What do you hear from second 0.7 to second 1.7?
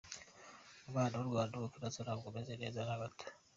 Umubano w’u Rwanda n’u